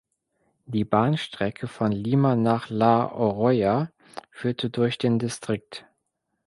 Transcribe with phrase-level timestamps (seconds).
[0.65, 3.91] Die Bahnstrecke von Lima nach La Oroya
[4.31, 5.85] führt durch den Distrikt.